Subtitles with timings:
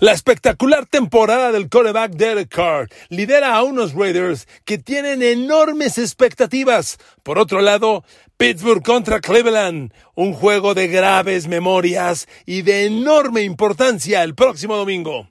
[0.00, 6.98] La espectacular temporada del coreback Derek Carr lidera a unos Raiders que tienen enormes expectativas.
[7.22, 8.04] Por otro lado,
[8.36, 15.28] Pittsburgh contra Cleveland, un juego de graves memorias y de enorme importancia el próximo domingo.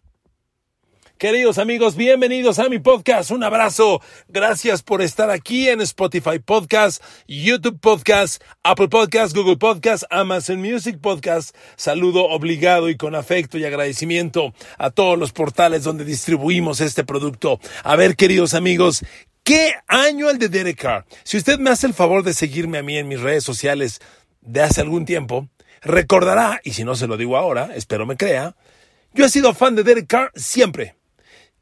[1.17, 3.31] Queridos amigos, bienvenidos a mi podcast.
[3.31, 4.01] Un abrazo.
[4.27, 10.99] Gracias por estar aquí en Spotify Podcast, YouTube Podcast, Apple Podcast, Google Podcast, Amazon Music
[10.99, 11.55] Podcast.
[11.77, 17.59] Saludo obligado y con afecto y agradecimiento a todos los portales donde distribuimos este producto.
[17.83, 19.05] A ver, queridos amigos,
[19.45, 21.05] ¿qué año el de Derek Carr?
[21.23, 24.01] Si usted me hace el favor de seguirme a mí en mis redes sociales
[24.41, 25.47] de hace algún tiempo,
[25.81, 28.57] recordará, y si no se lo digo ahora, espero me crea,
[29.13, 30.95] yo he sido fan de Derek Carr siempre.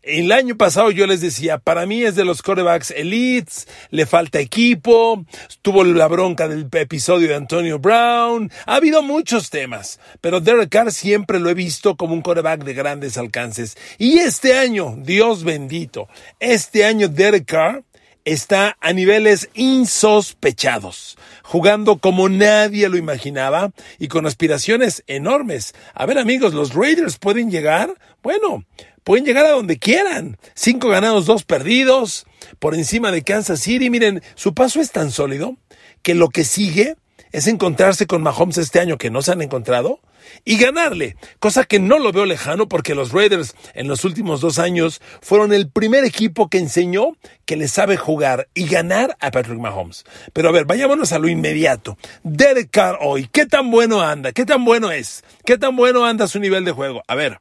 [0.03, 4.39] El año pasado yo les decía, para mí es de los corebacks elites, le falta
[4.39, 5.23] equipo,
[5.61, 10.91] tuvo la bronca del episodio de Antonio Brown, ha habido muchos temas, pero Derek Carr
[10.91, 13.77] siempre lo he visto como un coreback de grandes alcances.
[13.99, 16.07] Y este año, Dios bendito,
[16.39, 17.83] este año Derek Carr
[18.25, 25.75] está a niveles insospechados, jugando como nadie lo imaginaba y con aspiraciones enormes.
[25.93, 28.65] A ver amigos, los Raiders pueden llegar, bueno,
[29.03, 30.37] pueden llegar a donde quieran.
[30.53, 32.25] Cinco ganados, dos perdidos,
[32.59, 33.89] por encima de Kansas City.
[33.89, 35.57] Miren, su paso es tan sólido
[36.01, 36.95] que lo que sigue
[37.31, 39.99] es encontrarse con Mahomes este año que no se han encontrado
[40.45, 44.59] y ganarle, cosa que no lo veo lejano porque los Raiders en los últimos dos
[44.59, 49.59] años fueron el primer equipo que enseñó que le sabe jugar y ganar a Patrick
[49.59, 50.05] Mahomes.
[50.33, 51.97] Pero a ver, vayámonos a lo inmediato.
[52.23, 54.31] Derek Carr hoy, ¿qué tan bueno anda?
[54.31, 55.23] ¿Qué tan bueno es?
[55.45, 57.03] ¿Qué tan bueno anda su nivel de juego?
[57.07, 57.39] A ver,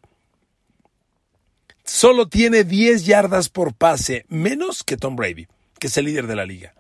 [1.90, 5.48] solo tiene 10 yardas por pase, menos que Tom Brady,
[5.80, 6.72] que es el líder de la liga.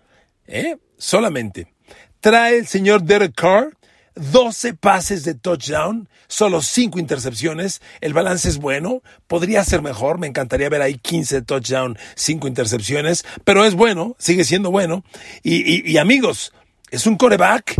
[0.46, 0.76] ¿Eh?
[0.98, 1.66] Solamente.
[2.20, 3.76] Trae el señor Derek Carr
[4.14, 7.82] 12 pases de touchdown, solo 5 intercepciones.
[8.00, 10.18] El balance es bueno, podría ser mejor.
[10.18, 15.04] Me encantaría ver ahí 15 touchdown, 5 intercepciones, pero es bueno, sigue siendo bueno.
[15.42, 16.52] Y, y amigos,
[16.90, 17.74] es un coreback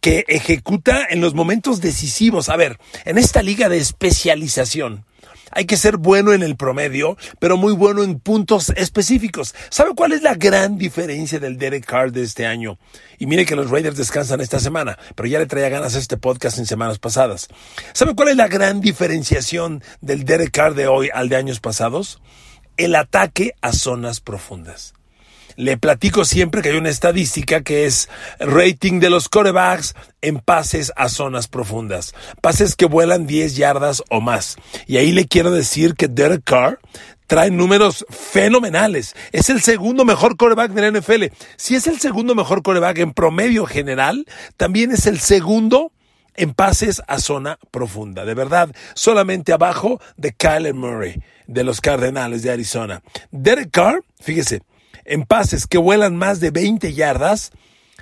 [0.00, 2.50] que ejecuta en los momentos decisivos.
[2.50, 5.06] A ver, en esta liga de especialización,
[5.54, 9.54] hay que ser bueno en el promedio, pero muy bueno en puntos específicos.
[9.70, 12.78] ¿Sabe cuál es la gran diferencia del Derek Carr de este año?
[13.18, 16.16] Y mire que los Raiders descansan esta semana, pero ya le traía ganas a este
[16.16, 17.48] podcast en semanas pasadas.
[17.92, 22.20] ¿Sabe cuál es la gran diferenciación del Derek Carr de hoy al de años pasados?
[22.76, 24.94] El ataque a zonas profundas.
[25.56, 28.08] Le platico siempre que hay una estadística que es
[28.40, 32.14] rating de los corebacks en pases a zonas profundas.
[32.40, 34.56] Pases que vuelan 10 yardas o más.
[34.86, 36.78] Y ahí le quiero decir que Derek Carr
[37.26, 39.14] trae números fenomenales.
[39.32, 41.24] Es el segundo mejor coreback de la NFL.
[41.56, 44.26] Si es el segundo mejor coreback en promedio general,
[44.56, 45.92] también es el segundo
[46.36, 48.24] en pases a zona profunda.
[48.24, 53.02] De verdad, solamente abajo de Kyler Murray, de los Cardenales de Arizona.
[53.30, 54.62] Derek Carr, fíjese,
[55.04, 57.52] en pases que vuelan más de 20 yardas,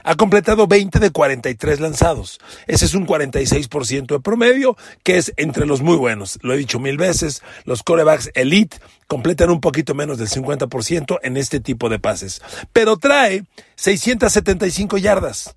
[0.05, 2.41] ha completado 20 de 43 lanzados.
[2.67, 6.39] Ese es un 46% de promedio, que es entre los muy buenos.
[6.43, 11.37] Lo he dicho mil veces, los corebacks elite completan un poquito menos del 50% en
[11.37, 12.43] este tipo de pases.
[12.73, 13.45] Pero trae
[13.77, 15.55] 675 yardas.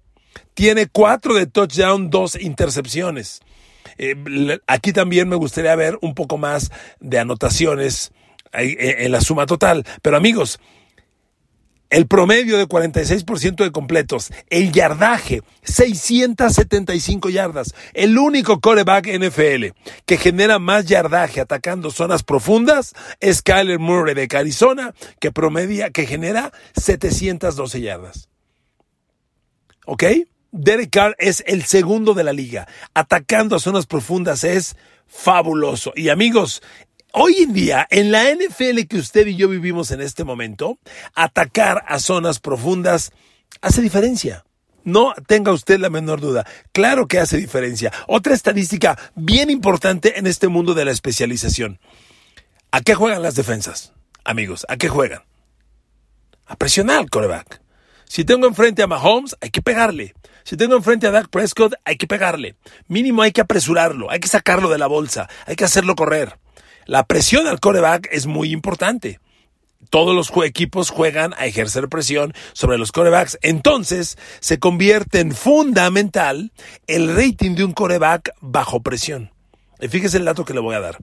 [0.53, 3.41] Tiene 4 de touchdown, 2 intercepciones.
[3.97, 8.11] Eh, aquí también me gustaría ver un poco más de anotaciones
[8.53, 9.85] eh, en la suma total.
[10.01, 10.59] Pero amigos,
[11.89, 19.67] el promedio de 46% de completos, el yardaje, 675 yardas, el único coreback NFL
[20.05, 26.05] que genera más yardaje atacando zonas profundas es Kyler Murray de Arizona, que promedia, que
[26.05, 28.29] genera 712 yardas.
[29.85, 30.03] ¿Ok?
[30.51, 32.67] Derek Carr es el segundo de la liga.
[32.93, 34.75] Atacando a zonas profundas es
[35.05, 35.91] fabuloso.
[35.95, 36.61] Y amigos,
[37.17, 40.79] Hoy en día, en la NFL que usted y yo vivimos en este momento,
[41.13, 43.13] atacar a zonas profundas
[43.61, 44.43] hace diferencia.
[44.83, 46.45] No tenga usted la menor duda.
[46.73, 47.93] Claro que hace diferencia.
[48.07, 51.79] Otra estadística bien importante en este mundo de la especialización.
[52.71, 53.93] ¿A qué juegan las defensas?
[54.25, 55.23] Amigos, ¿a qué juegan?
[56.47, 57.61] A presionar al coreback.
[58.09, 60.15] Si tengo enfrente a Mahomes, hay que pegarle.
[60.43, 62.57] Si tengo enfrente a Dak Prescott, hay que pegarle.
[62.89, 66.37] Mínimo hay que apresurarlo, hay que sacarlo de la bolsa, hay que hacerlo correr.
[66.85, 69.19] La presión al coreback es muy importante.
[69.89, 73.37] Todos los equipos juegan a ejercer presión sobre los corebacks.
[73.41, 76.51] Entonces se convierte en fundamental
[76.87, 79.31] el rating de un coreback bajo presión.
[79.79, 80.97] Y fíjese el dato que le voy a dar.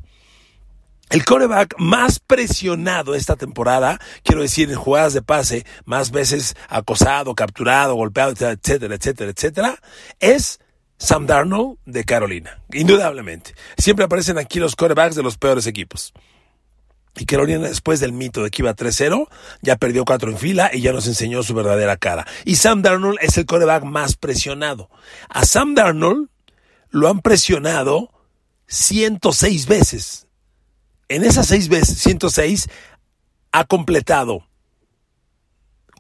[1.11, 7.35] El coreback más presionado esta temporada, quiero decir, en jugadas de pase, más veces acosado,
[7.35, 9.79] capturado, golpeado, etcétera, etcétera, etcétera,
[10.21, 10.59] es
[11.03, 13.57] Sam Darnold de Carolina, indudablemente.
[13.77, 16.13] Siempre aparecen aquí los quarterbacks de los peores equipos.
[17.17, 19.29] Y Carolina, después del mito de que iba 3-0,
[19.63, 22.25] ya perdió cuatro en fila y ya nos enseñó su verdadera cara.
[22.45, 24.91] Y Sam Darnold es el quarterback más presionado.
[25.29, 26.29] A Sam Darnold
[26.91, 28.09] lo han presionado
[28.69, 30.29] 106 veces.
[31.09, 32.69] En esas seis veces, 106,
[33.51, 34.47] ha completado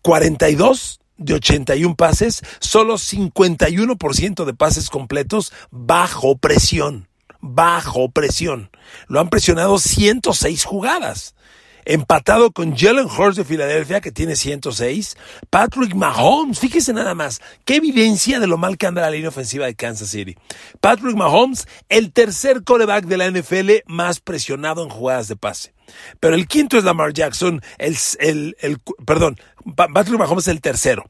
[0.02, 7.08] 42 de 81 pases, solo 51% de pases completos bajo presión
[7.42, 8.70] bajo presión.
[9.08, 11.34] Lo han presionado 106 jugadas.
[11.84, 15.16] Empatado con Jalen Hurts de Filadelfia, que tiene 106.
[15.50, 19.66] Patrick Mahomes, fíjese nada más, qué evidencia de lo mal que anda la línea ofensiva
[19.66, 20.36] de Kansas City.
[20.80, 25.74] Patrick Mahomes, el tercer coreback de la NFL más presionado en jugadas de pase.
[26.20, 29.36] Pero el quinto es Lamar Jackson, el, el, el perdón,
[29.76, 31.04] Patrick Mahomes es el tercero.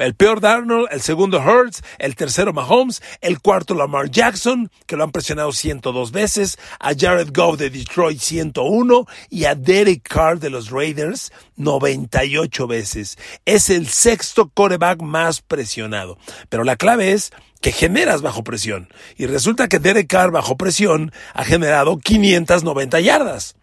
[0.00, 5.04] El peor Darnold, el segundo Hurts, el tercero Mahomes, el cuarto Lamar Jackson, que lo
[5.04, 10.48] han presionado 102 veces, a Jared Goff de Detroit 101 y a Derek Carr de
[10.48, 13.18] los Raiders 98 veces.
[13.44, 16.16] Es el sexto coreback más presionado.
[16.48, 17.30] Pero la clave es
[17.60, 18.88] que generas bajo presión.
[19.18, 23.54] Y resulta que Derek Carr bajo presión ha generado 590 yardas.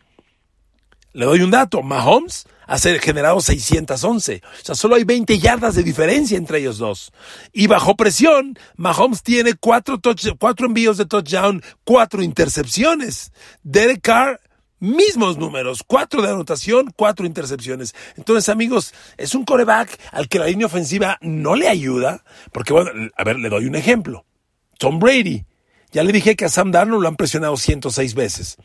[1.13, 1.81] Le doy un dato.
[1.81, 4.42] Mahomes ha generado 611.
[4.44, 7.12] O sea, solo hay 20 yardas de diferencia entre ellos dos.
[7.54, 10.00] Y bajo presión, Mahomes tiene cuatro,
[10.38, 13.31] cuatro envíos de touchdown, cuatro intercepciones.
[13.64, 14.42] Derek Carr,
[14.80, 17.96] mismos números, cuatro de anotación, cuatro intercepciones.
[18.18, 22.92] Entonces, amigos, es un coreback al que la línea ofensiva no le ayuda, porque bueno,
[23.16, 24.25] a ver, le doy un ejemplo.
[24.78, 25.46] Tom Brady.
[25.94, 28.58] Ya le dije que a Sam Darnold lo han presionado 106 veces.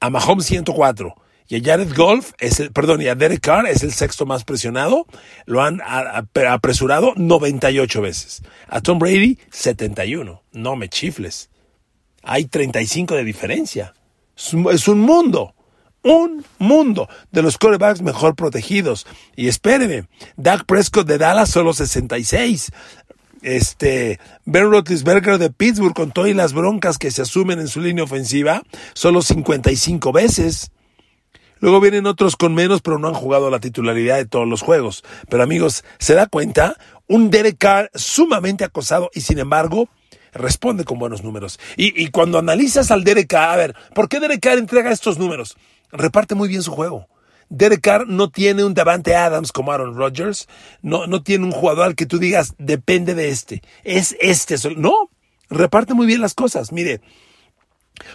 [0.00, 1.14] A Mahomes 104
[1.48, 4.44] y a Jared Golf, es el, perdón, y a Derek Carr es el sexto más
[4.44, 5.06] presionado.
[5.46, 8.42] Lo han apresurado 98 veces.
[8.68, 10.42] A Tom Brady, 71.
[10.52, 11.48] No me chifles.
[12.22, 13.94] Hay 35 de diferencia.
[14.36, 15.54] Es un mundo.
[16.02, 19.06] Un mundo de los quarterbacks mejor protegidos.
[19.34, 20.06] Y espéreme,
[20.36, 22.70] Dak Prescott de Dallas solo 66
[23.40, 28.02] este Ben Roethlisberger de Pittsburgh con todas las broncas que se asumen en su línea
[28.04, 28.62] ofensiva,
[28.94, 30.72] solo 55 veces.
[31.60, 35.04] Luego vienen otros con menos, pero no han jugado la titularidad de todos los juegos.
[35.28, 36.76] Pero amigos, ¿se da cuenta?
[37.06, 39.88] Un Derek Carr sumamente acosado y sin embargo
[40.32, 41.58] responde con buenos números.
[41.76, 45.56] Y, cuando analizas al Derek Carr, a ver, ¿por qué Derek Carr entrega estos números?
[45.90, 47.08] Reparte muy bien su juego.
[47.50, 50.48] Derek Carr no tiene un Davante Adams como Aaron Rodgers,
[50.82, 55.10] no, no tiene un jugador al que tú digas, depende de este, es este, no,
[55.48, 56.72] reparte muy bien las cosas.
[56.72, 57.00] Mire,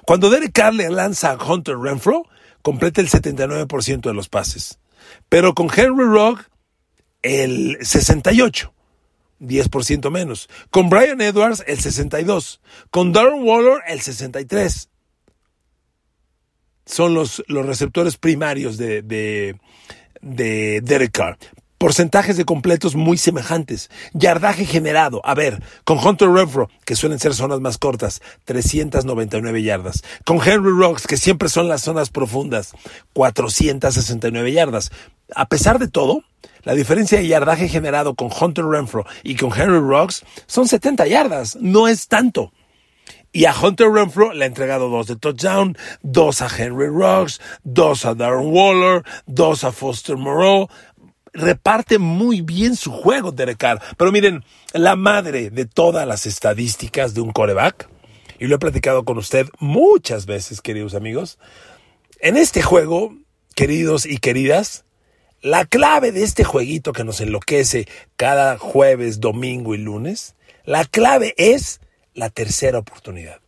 [0.06, 2.28] cuando Derek Carr le lanza a Hunter Renfro,
[2.63, 4.80] completa el 79% de los pases.
[5.30, 6.50] Pero con Henry Rock,
[7.21, 8.71] el 68%.
[9.39, 10.50] 10% menos.
[10.69, 12.62] Con Brian Edwards, el 62.
[12.89, 14.89] Con Darren Waller, el 63.
[16.86, 19.59] Son los, los receptores primarios de, de,
[20.21, 21.38] de Derek Carr
[21.83, 23.89] porcentajes de completos muy semejantes.
[24.13, 25.19] Yardaje generado.
[25.25, 30.01] A ver, con Hunter Renfro, que suelen ser zonas más cortas, 399 yardas.
[30.24, 32.71] Con Henry Rocks, que siempre son las zonas profundas,
[33.12, 34.91] 469 yardas.
[35.35, 36.24] A pesar de todo,
[36.62, 41.57] la diferencia de yardaje generado con Hunter Renfro y con Henry Rocks son 70 yardas.
[41.57, 42.53] No es tanto.
[43.35, 48.06] Y a Hunter Renfro le ha entregado dos de touchdown, dos a Henry Rocks, dos
[48.06, 50.69] a Darren Waller, dos a Foster Moreau
[51.33, 53.81] reparte muy bien su juego, Derek Carr.
[53.97, 57.90] Pero miren, la madre de todas las estadísticas de un coreback,
[58.40, 61.40] y lo he platicado con usted muchas veces, queridos amigos,
[62.19, 63.16] en este juego,
[63.56, 64.85] queridos y queridas,
[65.42, 71.33] la clave de este jueguito que nos enloquece cada jueves, domingo y lunes, la clave
[71.37, 71.81] es
[72.13, 73.42] la tercera oportunidad.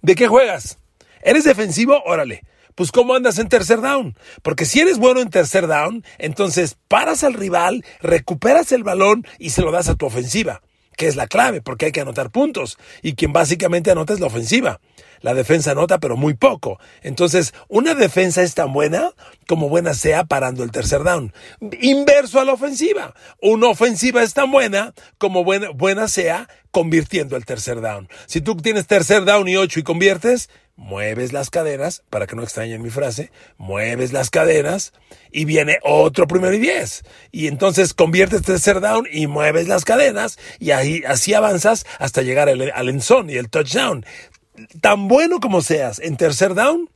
[0.00, 0.78] ¿De qué juegas?
[1.22, 2.02] ¿Eres defensivo?
[2.04, 2.42] Órale
[2.74, 4.16] pues ¿cómo andas en tercer down?
[4.42, 9.50] Porque si eres bueno en tercer down, entonces paras al rival, recuperas el balón y
[9.50, 10.62] se lo das a tu ofensiva,
[10.96, 12.78] que es la clave, porque hay que anotar puntos.
[13.02, 14.80] Y quien básicamente anota es la ofensiva.
[15.22, 16.78] La defensa anota, pero muy poco.
[17.02, 19.10] Entonces, una defensa es tan buena
[19.46, 21.32] como buena sea parando el tercer down.
[21.80, 23.14] Inverso a la ofensiva.
[23.40, 28.08] Una ofensiva es tan buena como buena, buena sea convirtiendo el tercer down.
[28.26, 32.42] Si tú tienes tercer down y ocho y conviertes, mueves las cadenas, para que no
[32.42, 34.92] extrañen mi frase, mueves las cadenas
[35.30, 37.04] y viene otro primero y diez.
[37.30, 42.72] Y entonces conviertes tercer down y mueves las cadenas y así avanzas hasta llegar al,
[42.74, 44.04] al y el touchdown.
[44.80, 46.90] Tan bueno como seas en tercer down,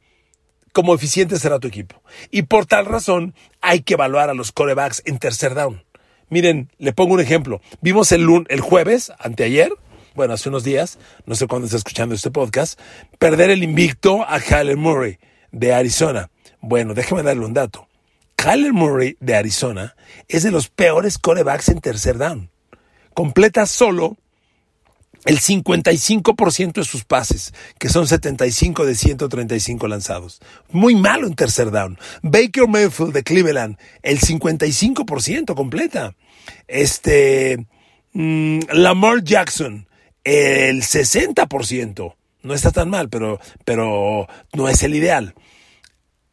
[0.72, 2.02] como eficiente será tu equipo.
[2.30, 5.84] Y por tal razón hay que evaluar a los corebacks en tercer down.
[6.28, 7.60] Miren, le pongo un ejemplo.
[7.80, 9.70] Vimos el, el jueves, anteayer,
[10.16, 12.80] bueno, hace unos días, no sé cuándo está escuchando este podcast,
[13.18, 15.18] perder el invicto a Kyler Murray
[15.52, 16.30] de Arizona.
[16.60, 17.86] Bueno, déjeme darle un dato.
[18.34, 19.94] Kyler Murray de Arizona
[20.28, 22.50] es de los peores corebacks en tercer down.
[23.14, 24.16] Completa solo
[25.26, 30.40] el 55% de sus pases, que son 75 de 135 lanzados.
[30.71, 31.99] Muy malo en tercer down.
[32.23, 36.14] Baker Mayfield de Cleveland, el 55% completa.
[36.68, 37.66] Este,
[38.12, 39.88] mm, Lamar Jackson,
[40.23, 42.14] el 60%.
[42.42, 45.35] No está tan mal, pero, pero no es el ideal.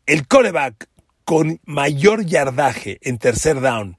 [0.05, 0.87] El coreback
[1.25, 3.97] con mayor yardaje en tercer down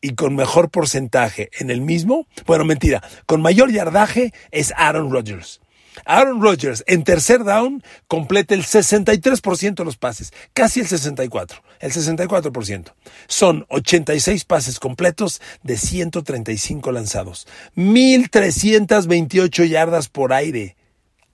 [0.00, 5.60] y con mejor porcentaje en el mismo, bueno, mentira, con mayor yardaje es Aaron Rodgers.
[6.04, 11.92] Aaron Rodgers en tercer down completa el 63% de los pases, casi el 64, el
[11.92, 12.92] 64%.
[13.26, 20.76] Son 86 pases completos de 135 lanzados, 1328 yardas por aire.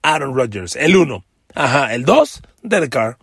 [0.01, 1.25] Aaron Rodgers, el 1.
[1.55, 3.17] Ajá, el 2, Derek Carr.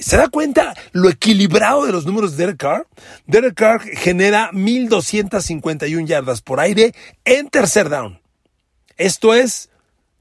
[0.00, 2.86] ¿Se da cuenta lo equilibrado de los números de Derek Carr?
[3.26, 6.94] Derek Carr genera 1251 yardas por aire
[7.26, 8.18] en tercer down.
[8.96, 9.68] Esto es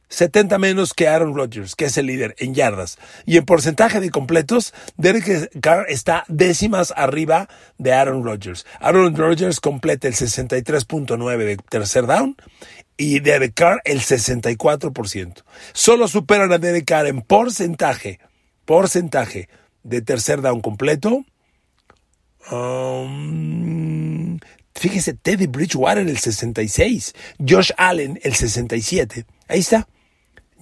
[0.10, 2.98] 70 menos que Aaron Rodgers, que es el líder en yardas.
[3.26, 8.66] Y en porcentaje de completos, Derek Carr está décimas arriba de Aaron Rodgers.
[8.82, 12.36] Aaron Rodgers completa el 63.9 de tercer down
[12.98, 15.44] y Derek Carr el 64%.
[15.72, 18.20] Solo superan a Derek Carr en porcentaje,
[18.66, 19.48] porcentaje
[19.84, 21.26] de tercer down completo.
[22.52, 24.40] Um,
[24.74, 27.14] fíjese, Teddy Bridgewater el 66,
[27.48, 29.26] Josh Allen el 67.
[29.48, 29.88] Ahí está.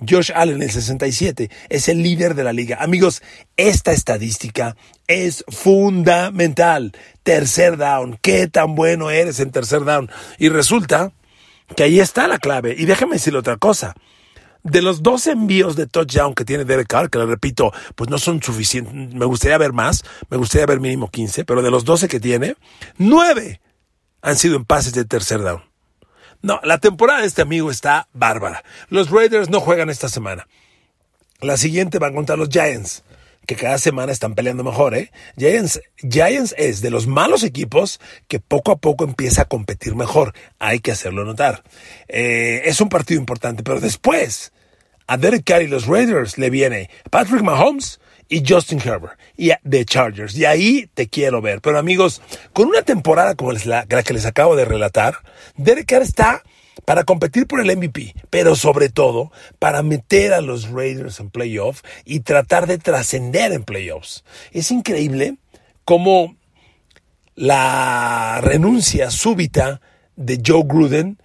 [0.08, 2.78] Josh Allen el 67 es el líder de la liga.
[2.80, 3.24] Amigos,
[3.56, 4.76] esta estadística
[5.08, 6.92] es fundamental.
[7.24, 10.10] Tercer down, qué tan bueno eres en tercer down.
[10.38, 11.14] Y resulta
[11.76, 12.76] que ahí está la clave.
[12.78, 13.96] Y déjame decirle otra cosa
[14.70, 18.18] de los dos envíos de touchdown que tiene Derek Carr, que le repito, pues no
[18.18, 22.08] son suficientes, me gustaría ver más, me gustaría ver mínimo 15, pero de los 12
[22.08, 22.56] que tiene,
[22.98, 23.62] 9
[24.22, 25.64] han sido en pases de tercer down.
[26.42, 28.64] No, la temporada de este amigo está bárbara.
[28.90, 30.48] Los Raiders no juegan esta semana.
[31.42, 33.04] La siguiente van contra los Giants
[33.48, 35.10] que cada semana están peleando mejor, ¿eh?
[35.38, 40.34] Giants, Giants es de los malos equipos que poco a poco empieza a competir mejor.
[40.60, 41.64] Hay que hacerlo notar.
[42.10, 44.52] Eh, es un partido importante, pero después
[45.08, 48.00] a Derek Carr y los Raiders le viene Patrick Mahomes
[48.30, 50.36] y Justin Herbert y de Chargers.
[50.36, 51.62] Y ahí te quiero ver.
[51.62, 52.22] Pero amigos,
[52.54, 55.20] con una temporada como la, la que les acabo de relatar,
[55.56, 56.44] Derek Carr está
[56.86, 61.84] para competir por el MVP, pero sobre todo para meter a los Raiders en playoffs
[62.06, 64.24] y tratar de trascender en playoffs.
[64.52, 65.38] Es increíble
[65.86, 66.36] cómo
[67.36, 69.82] la renuncia súbita
[70.16, 71.18] de Joe Gruden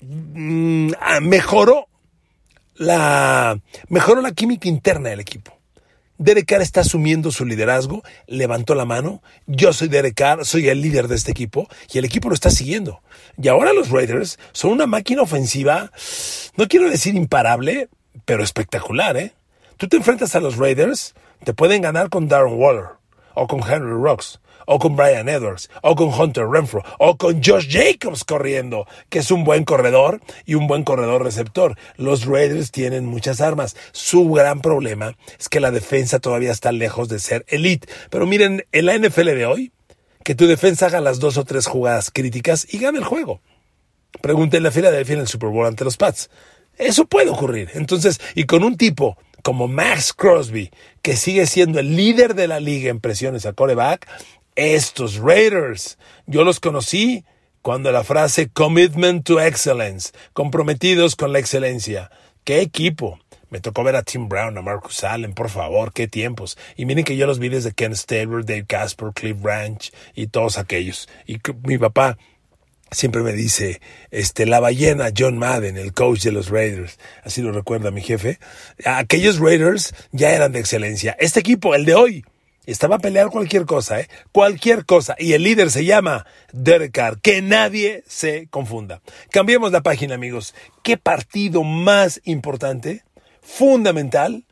[0.00, 0.92] mm,
[1.22, 1.89] mejoró
[2.80, 5.52] la, mejoró la química interna del equipo.
[6.16, 10.80] Derek Carr está asumiendo su liderazgo, levantó la mano, yo soy Derek Carr, soy el
[10.80, 13.02] líder de este equipo y el equipo lo está siguiendo.
[13.40, 15.92] Y ahora los Raiders son una máquina ofensiva,
[16.56, 17.90] no quiero decir imparable,
[18.24, 19.34] pero espectacular, ¿eh?
[19.76, 22.86] Tú te enfrentas a los Raiders, te pueden ganar con Darren Waller
[23.34, 27.68] o con Henry Rocks o con Brian Edwards, o con Hunter Renfro, o con Josh
[27.68, 31.76] Jacobs corriendo, que es un buen corredor y un buen corredor receptor.
[31.96, 33.76] Los Raiders tienen muchas armas.
[33.92, 37.88] Su gran problema es que la defensa todavía está lejos de ser elite.
[38.10, 39.72] Pero miren, en la NFL de hoy,
[40.24, 43.40] que tu defensa haga las dos o tres jugadas críticas y gane el juego.
[44.20, 46.30] Pregúntenle a Filadelfia en el Super Bowl ante los Pats.
[46.76, 47.70] Eso puede ocurrir.
[47.74, 50.70] Entonces, y con un tipo como Max Crosby,
[51.02, 54.06] que sigue siendo el líder de la liga en presiones a coreback,
[54.60, 57.24] estos Raiders, yo los conocí
[57.62, 62.10] cuando la frase commitment to excellence, comprometidos con la excelencia.
[62.44, 63.18] ¡Qué equipo!
[63.48, 66.58] Me tocó ver a Tim Brown, a Marcus Allen, por favor, qué tiempos.
[66.76, 70.58] Y miren que yo los vi desde Ken Stabler, Dave Casper, Cliff Branch y todos
[70.58, 71.08] aquellos.
[71.26, 72.18] Y mi papá
[72.90, 76.98] siempre me dice, este, la ballena John Madden, el coach de los Raiders.
[77.24, 78.38] Así lo recuerda mi jefe.
[78.84, 81.16] Aquellos Raiders ya eran de excelencia.
[81.18, 82.24] Este equipo, el de hoy,
[82.72, 84.08] estaba a pelear cualquier cosa, ¿eh?
[84.32, 85.16] Cualquier cosa.
[85.18, 87.20] Y el líder se llama Derek Carr.
[87.20, 89.00] Que nadie se confunda.
[89.30, 90.54] Cambiemos la página, amigos.
[90.82, 93.04] ¿Qué partido más importante,
[93.42, 94.44] fundamental,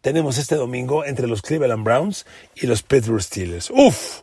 [0.00, 3.70] tenemos este domingo entre los Cleveland Browns y los Pittsburgh Steelers?
[3.70, 4.22] ¡Uf!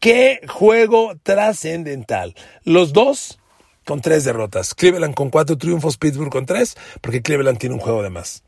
[0.00, 2.34] ¡Qué juego trascendental!
[2.64, 3.38] Los dos
[3.84, 4.74] con tres derrotas.
[4.74, 8.42] Cleveland con cuatro triunfos, Pittsburgh con tres, porque Cleveland tiene un juego de más.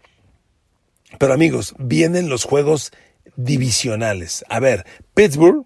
[1.19, 2.93] Pero amigos, vienen los juegos
[3.37, 4.45] divisionales.
[4.49, 5.65] A ver, Pittsburgh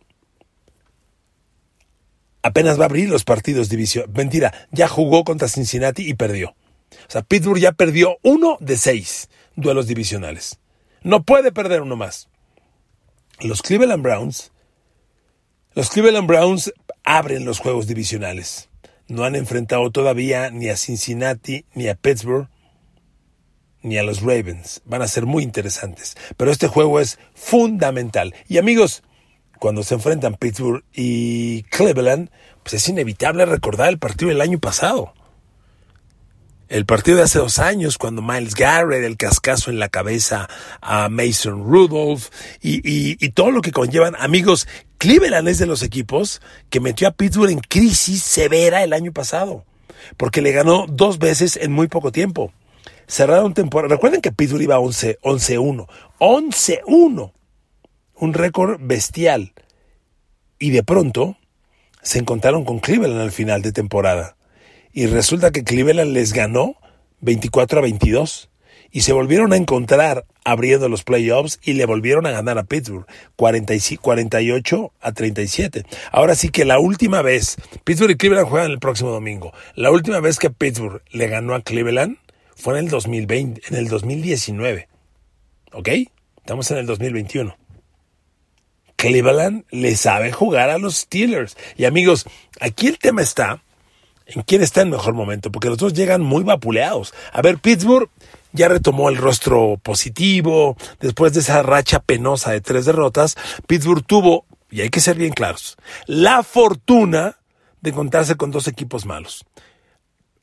[2.42, 4.10] apenas va a abrir los partidos división.
[4.14, 6.50] Mentira, ya jugó contra Cincinnati y perdió.
[6.50, 10.58] O sea, Pittsburgh ya perdió uno de seis duelos divisionales.
[11.02, 12.28] No puede perder uno más.
[13.40, 14.52] Los Cleveland Browns,
[15.74, 16.72] los Cleveland Browns
[17.04, 18.68] abren los juegos divisionales.
[19.08, 22.48] No han enfrentado todavía ni a Cincinnati ni a Pittsburgh
[23.82, 24.82] ni a los Ravens.
[24.84, 26.16] Van a ser muy interesantes.
[26.36, 28.34] Pero este juego es fundamental.
[28.48, 29.02] Y amigos,
[29.58, 32.30] cuando se enfrentan Pittsburgh y Cleveland,
[32.62, 35.12] pues es inevitable recordar el partido del año pasado.
[36.68, 40.48] El partido de hace dos años, cuando Miles Garrett, el cascazo en la cabeza
[40.80, 42.28] a Mason Rudolph
[42.62, 44.14] y, y, todo lo que conllevan.
[44.16, 49.12] Amigos, Cleveland es de los equipos que metió a Pittsburgh en crisis severa el año
[49.12, 49.64] pasado,
[50.16, 52.52] porque le ganó dos veces en muy poco tiempo.
[53.10, 53.94] Cerraron temporada.
[53.94, 55.86] Recuerden que Pittsburgh iba 11-1.
[56.20, 57.32] 11-1.
[58.14, 59.52] Un récord bestial.
[60.58, 61.36] Y de pronto
[62.02, 64.36] se encontraron con Cleveland al final de temporada
[64.92, 66.76] y resulta que Cleveland les ganó
[67.20, 68.50] 24 a 22
[68.92, 73.06] y se volvieron a encontrar abriendo los playoffs y le volvieron a ganar a Pittsburgh
[73.36, 75.84] 48 a 37.
[76.10, 79.52] Ahora sí que la última vez, Pittsburgh y Cleveland juegan el próximo domingo.
[79.74, 82.16] La última vez que Pittsburgh le ganó a Cleveland
[82.60, 84.88] fue en el 2020, en el 2019.
[85.72, 85.88] ¿Ok?
[86.36, 87.56] Estamos en el 2021.
[88.96, 91.56] Cleveland le sabe jugar a los Steelers.
[91.76, 92.26] Y amigos,
[92.60, 93.62] aquí el tema está
[94.26, 97.14] en quién está en mejor momento, porque los dos llegan muy vapuleados.
[97.32, 98.10] A ver, Pittsburgh
[98.52, 103.36] ya retomó el rostro positivo, después de esa racha penosa de tres derrotas,
[103.66, 105.76] Pittsburgh tuvo, y hay que ser bien claros,
[106.06, 107.38] la fortuna
[107.80, 109.44] de encontrarse con dos equipos malos.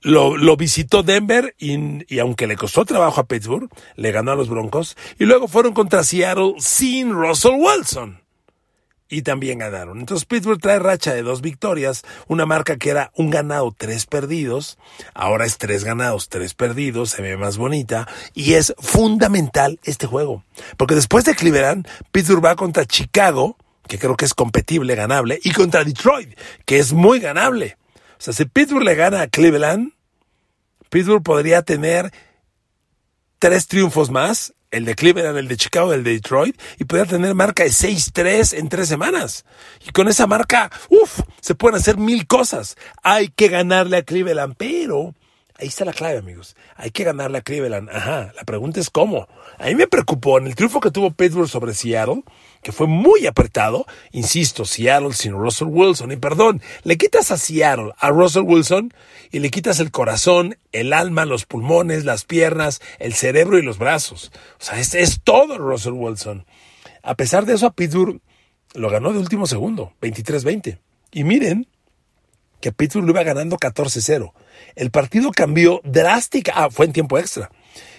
[0.07, 4.35] Lo, lo, visitó Denver y, y, aunque le costó trabajo a Pittsburgh, le ganó a
[4.35, 8.21] los Broncos y luego fueron contra Seattle sin Russell Wilson
[9.09, 9.99] y también ganaron.
[9.99, 14.77] Entonces Pittsburgh trae racha de dos victorias, una marca que era un ganado, tres perdidos,
[15.13, 20.43] ahora es tres ganados, tres perdidos, se ve más bonita y es fundamental este juego,
[20.77, 23.57] porque después de Cleveland, Pittsburgh va contra Chicago,
[23.87, 27.77] que creo que es competible, ganable, y contra Detroit, que es muy ganable.
[28.19, 29.93] O sea, si Pittsburgh le gana a Cleveland,
[30.89, 32.11] Pittsburgh podría tener
[33.39, 37.33] tres triunfos más el de Cleveland, el de Chicago, el de Detroit, y podría tener
[37.35, 39.45] marca de 6-3 en tres semanas.
[39.85, 42.75] Y con esa marca, uff, se pueden hacer mil cosas.
[43.03, 45.15] Hay que ganarle a Cleveland, pero
[45.57, 46.55] ahí está la clave, amigos.
[46.75, 47.89] Hay que ganarle a Cleveland.
[47.89, 49.27] Ajá, la pregunta es cómo.
[49.57, 52.23] A mí me preocupó en el triunfo que tuvo Pittsburgh sobre Seattle
[52.67, 53.85] que fue muy apretado.
[54.11, 56.11] Insisto, Seattle sin Russell Wilson.
[56.11, 58.93] Y perdón, le quitas a Seattle a Russell Wilson
[59.31, 63.77] y le quitas el corazón, el alma, los pulmones, las piernas, el cerebro y los
[63.77, 64.33] brazos.
[64.59, 66.45] O sea, es, es todo Russell Wilson.
[67.03, 68.19] A pesar de eso, a Pittsburgh
[68.73, 70.77] lo ganó de último segundo, 23-20.
[71.13, 71.69] Y miren
[72.59, 74.33] que Pittsburgh lo iba ganando 14-0.
[74.75, 76.51] El partido cambió drástica.
[76.53, 77.49] Ah, fue en tiempo extra.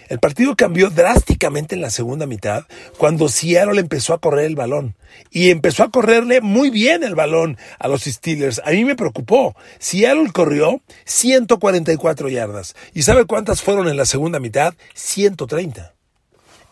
[0.09, 2.63] El partido cambió drásticamente en la segunda mitad
[2.97, 4.95] cuando Seattle empezó a correr el balón
[5.29, 8.59] y empezó a correrle muy bien el balón a los Steelers.
[8.65, 9.55] A mí me preocupó.
[9.77, 12.75] Seattle corrió 144 yardas.
[12.95, 14.73] ¿Y sabe cuántas fueron en la segunda mitad?
[14.95, 15.93] 130.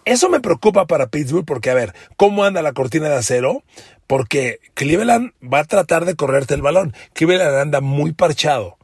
[0.04, 3.64] Eso me preocupa para Pittsburgh porque, a ver, ¿cómo anda la cortina de acero?
[4.08, 6.96] Porque Cleveland va a tratar de correrte el balón.
[7.14, 8.78] Cleveland anda muy parchado.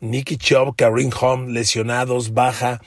[0.00, 2.80] Nicky Chubb, Kareem Home, lesionados, baja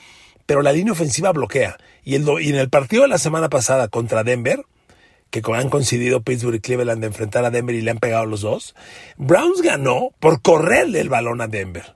[0.50, 1.76] pero la línea ofensiva bloquea.
[2.02, 4.64] Y, en el partido de la semana pasada contra Denver,
[5.30, 8.40] que han coincidido Pittsburgh y Cleveland de enfrentar a Denver y le han pegado los
[8.40, 8.74] dos,
[9.16, 11.94] Browns ganó por correrle el balón a Denver.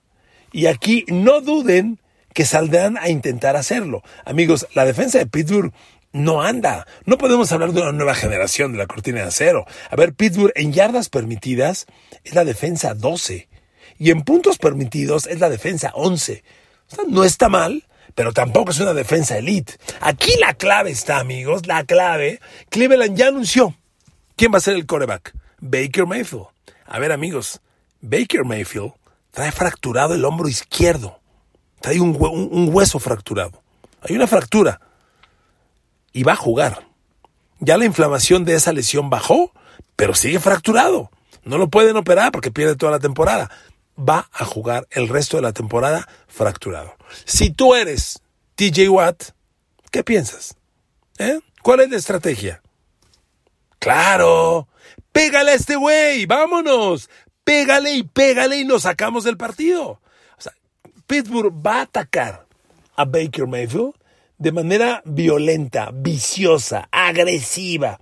[0.53, 1.99] Y aquí no duden
[2.33, 4.05] que saldrán a intentar hacerlo.
[4.25, 5.73] Amigos, la defensa de Pittsburgh
[6.13, 6.87] no anda.
[7.07, 9.67] No podemos hablar de una nueva generación de la cortina de acero.
[9.91, 11.87] A ver, Pittsburgh en yardas permitidas
[12.23, 13.49] es la defensa 12
[13.99, 16.45] y en puntos permitidos es la defensa 11.
[16.87, 17.83] O sea, no está mal,
[18.15, 19.75] pero tampoco es una defensa elite.
[20.01, 22.41] Aquí la clave está, amigos, la clave.
[22.71, 23.75] Cleveland ya anunció
[24.37, 25.35] quién va a ser el coreback.
[25.61, 26.47] Baker Mayfield.
[26.87, 27.61] A ver, amigos,
[28.01, 28.93] Baker Mayfield
[29.31, 31.21] trae fracturado el hombro izquierdo.
[31.81, 33.63] Trae un, un hueso fracturado.
[34.03, 34.81] Hay una fractura.
[36.13, 36.87] Y va a jugar.
[37.59, 39.53] Ya la inflamación de esa lesión bajó,
[39.97, 41.11] pero sigue fracturado.
[41.45, 43.51] No lo pueden operar porque pierde toda la temporada
[43.99, 46.95] va a jugar el resto de la temporada fracturado.
[47.25, 48.21] Si tú eres
[48.57, 49.31] TJ Watt,
[49.91, 50.57] ¿qué piensas?
[51.19, 51.41] ¿Eh?
[51.63, 52.63] ¿Cuál es la estrategia?
[53.79, 54.69] Claro,
[55.13, 57.11] pégale a este güey, vámonos,
[57.45, 60.01] pégale y pégale y nos sacamos del partido.
[60.39, 60.53] O sea,
[61.07, 62.47] Pittsburgh va a atacar
[62.97, 63.95] a Baker Mayfield
[64.39, 68.01] de manera violenta, viciosa, agresiva.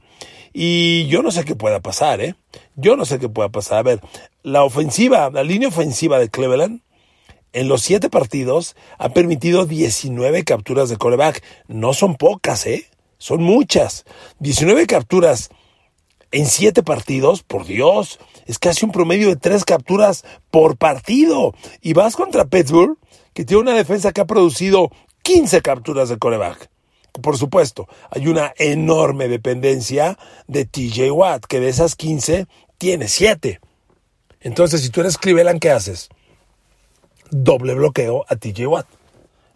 [0.53, 2.35] Y yo no sé qué pueda pasar, ¿eh?
[2.77, 3.79] Yo no sé qué pueda pasar.
[3.79, 4.01] A ver,
[4.43, 6.83] la ofensiva, la línea ofensiva de Cleveland
[7.53, 11.43] en los siete partidos ha permitido 19 capturas de coreback.
[11.69, 12.87] No son pocas, ¿eh?
[13.19, 14.05] Son muchas.
[14.41, 15.51] 19 capturas
[16.33, 21.55] en siete partidos, por Dios, es casi un promedio de tres capturas por partido.
[21.83, 22.97] Y vas contra Pittsburgh,
[23.35, 24.91] que tiene una defensa que ha producido
[25.23, 26.72] 15 capturas de coreback.
[27.21, 32.47] Por supuesto, hay una enorme dependencia de TJ Watt, que de esas 15
[32.79, 33.61] tiene 7.
[34.41, 36.09] Entonces, si tú eres Cleveland, ¿qué haces?
[37.31, 38.87] Doble bloqueo a TJ Watt.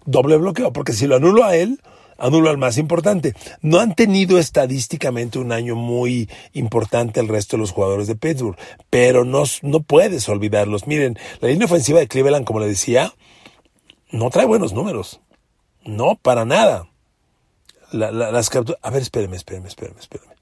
[0.04, 1.80] Doble bloqueo, porque si lo anulo a él,
[2.18, 3.34] anulo al más importante.
[3.62, 8.56] No han tenido estadísticamente un año muy importante el resto de los jugadores de Pittsburgh,
[8.90, 10.86] pero no, no puedes olvidarlos.
[10.86, 13.12] Miren, la línea ofensiva de Cleveland, como le decía,
[14.10, 15.20] no trae buenos números.
[15.84, 16.88] No, para nada.
[17.92, 18.80] Las capturas.
[18.82, 20.32] A ver, espéreme, espéreme, espéreme, espéreme.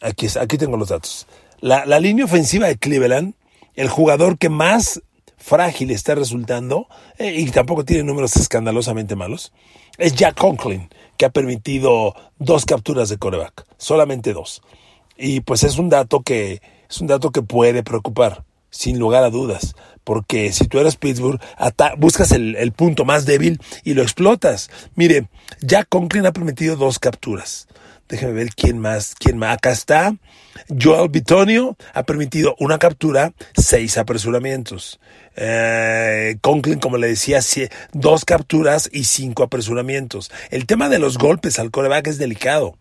[0.00, 1.26] Aquí, aquí tengo los datos.
[1.60, 3.34] La, la línea ofensiva de Cleveland,
[3.74, 5.00] el jugador que más
[5.44, 9.52] frágil está resultando, eh, y tampoco tiene números escandalosamente malos,
[9.98, 14.62] es Jack Conklin, que ha permitido dos capturas de coreback, solamente dos.
[15.16, 19.30] Y pues es un dato que, es un dato que puede preocupar, sin lugar a
[19.30, 19.74] dudas,
[20.04, 21.40] porque si tú eres Pittsburgh,
[21.96, 24.70] buscas el, punto más débil y lo explotas.
[24.94, 25.28] Mire,
[25.60, 27.66] Jack Conklin ha permitido dos capturas.
[28.08, 29.56] Déjeme ver quién más, quién más.
[29.56, 30.14] Acá está.
[30.80, 35.00] Joel Bitonio ha permitido una captura, seis apresuramientos.
[35.36, 37.40] Eh, Conklin, como le decía,
[37.92, 40.30] dos capturas y cinco apresuramientos.
[40.50, 42.76] El tema de los golpes al coreback es delicado.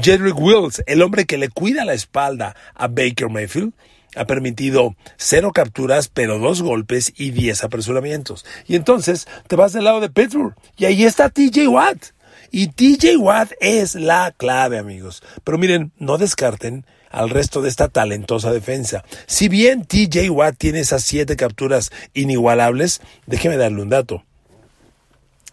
[0.00, 3.72] Jedrick Wills, el hombre que le cuida la espalda a Baker Mayfield,
[4.16, 8.44] ha permitido cero capturas, pero dos golpes y diez apresuramientos.
[8.66, 12.06] Y entonces te vas del lado de Pittsburgh y ahí está TJ Watt.
[12.50, 15.22] Y TJ Watt es la clave, amigos.
[15.42, 19.04] Pero miren, no descarten al resto de esta talentosa defensa.
[19.26, 24.24] Si bien TJ Watt tiene esas siete capturas inigualables, déjeme darle un dato.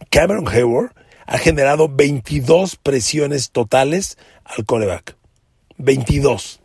[0.09, 0.91] Cameron Hayward
[1.25, 5.15] ha generado 22 presiones totales al coreback.
[5.77, 6.60] 22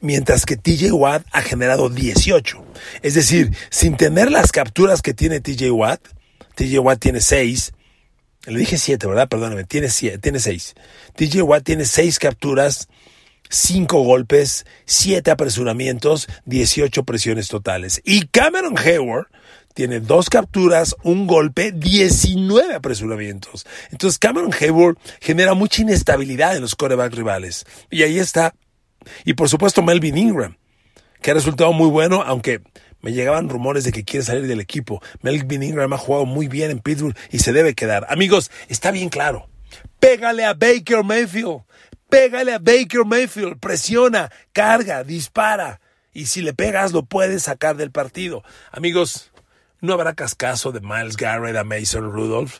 [0.00, 2.64] mientras que TJ Watt ha generado 18.
[3.02, 6.00] Es decir, sin tener las capturas que tiene TJ Watt,
[6.54, 7.72] TJ Watt tiene 6,
[8.46, 9.28] le dije siete, ¿verdad?
[9.28, 10.74] Perdóname, tiene, siete, tiene seis.
[11.16, 12.88] TJ Watt tiene seis capturas,
[13.50, 18.00] cinco golpes, siete apresuramientos, 18 presiones totales.
[18.04, 19.26] Y Cameron Hayward
[19.74, 23.66] tiene dos capturas, un golpe, 19 apresuramientos.
[23.90, 27.66] Entonces Cameron Hayward genera mucha inestabilidad en los coreback rivales.
[27.90, 28.54] Y ahí está.
[29.24, 30.56] Y por supuesto Melvin Ingram,
[31.22, 32.60] que ha resultado muy bueno, aunque
[33.02, 35.02] me llegaban rumores de que quiere salir del equipo.
[35.22, 38.06] Melvin Ingram ha jugado muy bien en Pittsburgh y se debe quedar.
[38.08, 39.48] Amigos, está bien claro.
[39.98, 41.62] Pégale a Baker Mayfield.
[42.08, 43.58] Pégale a Baker Mayfield.
[43.58, 45.80] Presiona, carga, dispara.
[46.12, 48.42] Y si le pegas, lo puedes sacar del partido.
[48.72, 49.30] Amigos,
[49.80, 52.58] no habrá cascazo de Miles Garrett a Mason Rudolph,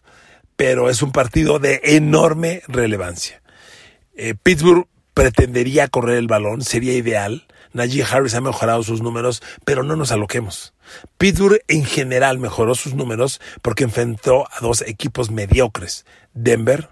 [0.56, 3.42] pero es un partido de enorme relevancia.
[4.14, 7.46] Eh, Pittsburgh pretendería correr el balón, sería ideal.
[7.72, 10.74] Najee Harris ha mejorado sus números, pero no nos aloquemos.
[11.18, 16.04] Pittsburgh en general mejoró sus números porque enfrentó a dos equipos mediocres.
[16.34, 16.88] Denver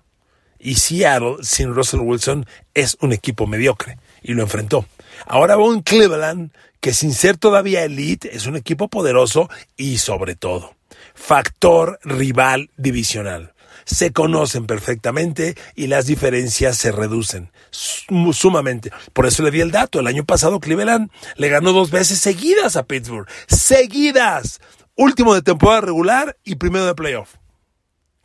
[0.59, 4.87] y Seattle sin Russell Wilson es un equipo mediocre y lo enfrentó.
[5.27, 10.37] Ahora va un Cleveland que sin ser todavía elite es un equipo poderoso y sobre
[10.37, 10.75] todo
[11.15, 13.53] factor rival divisional
[13.85, 18.91] se conocen perfectamente y las diferencias se reducen sumamente.
[19.13, 20.01] Por eso le di el dato.
[20.01, 23.29] El año pasado Cleveland le ganó dos veces seguidas a Pittsburgh.
[23.47, 24.61] Seguidas.
[24.97, 27.37] Último de temporada regular y primero de playoff.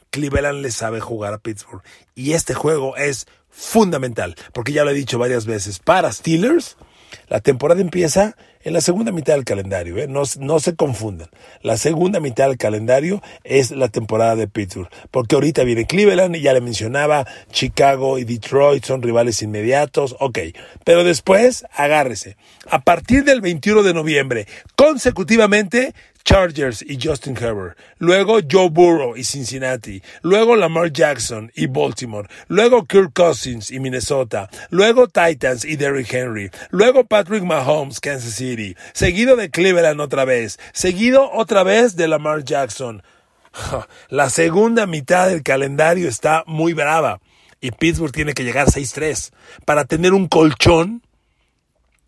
[0.09, 1.83] Cleveland le sabe jugar a Pittsburgh.
[2.15, 6.77] Y este juego es fundamental, porque ya lo he dicho varias veces, para Steelers,
[7.27, 10.07] la temporada empieza en la segunda mitad del calendario, ¿eh?
[10.07, 11.27] no, no se confundan.
[11.61, 16.41] La segunda mitad del calendario es la temporada de Pittsburgh, porque ahorita viene Cleveland y
[16.41, 20.39] ya le mencionaba, Chicago y Detroit son rivales inmediatos, ok.
[20.83, 22.37] Pero después, agárrese.
[22.69, 25.93] A partir del 21 de noviembre, consecutivamente,
[26.25, 32.85] Chargers y Justin Herbert, luego Joe Burrow y Cincinnati, luego Lamar Jackson y Baltimore, luego
[32.85, 39.35] Kirk Cousins y Minnesota, luego Titans y Derrick Henry, luego Patrick Mahomes, Kansas City, seguido
[39.35, 43.03] de Cleveland otra vez, seguido otra vez de Lamar Jackson.
[44.09, 47.19] La segunda mitad del calendario está muy brava.
[47.61, 49.31] Y Pittsburgh tiene que llegar 6-3
[49.65, 51.01] para tener un colchón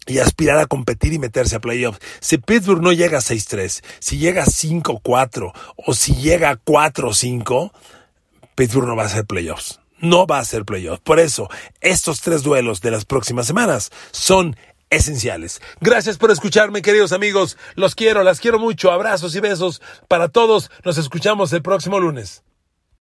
[0.06, 2.00] y aspirar a competir y meterse a playoffs.
[2.20, 7.72] Si Pittsburgh no llega a 6-3, si llega a 5-4 o si llega a 4-5,
[8.56, 9.80] Pittsburgh no va a ser playoffs.
[10.00, 11.02] No va a ser playoffs.
[11.02, 11.50] Por eso,
[11.82, 14.56] estos tres duelos de las próximas semanas son
[14.90, 15.62] esenciales.
[15.82, 17.58] Gracias por escucharme, queridos amigos.
[17.76, 18.92] Los quiero, las quiero mucho.
[18.92, 20.70] Abrazos y besos para todos.
[20.84, 22.44] Nos escuchamos el próximo lunes.